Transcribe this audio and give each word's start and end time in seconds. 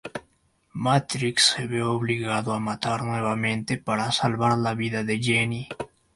Matrix 0.85 1.45
se 1.49 1.67
ve 1.67 1.83
obligado 1.83 2.53
a 2.55 2.59
matar 2.59 3.03
nuevamente 3.03 3.77
para 3.77 4.11
salvar 4.11 4.57
la 4.57 4.73
vida 4.73 5.03
de 5.03 5.21
Jenny. 5.21 5.69